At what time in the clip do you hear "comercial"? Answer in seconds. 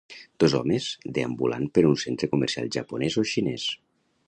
2.33-2.73